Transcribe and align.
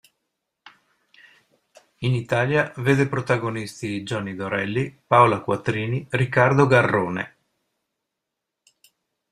In 1.99 2.15
Italia, 2.15 2.73
vede 2.77 3.07
protagonisti 3.07 4.01
Johnny 4.01 4.33
Dorelli, 4.33 4.89
Paola 5.05 5.41
Quattrini, 5.41 6.07
Riccardo 6.09 6.65
Garrone. 6.65 7.35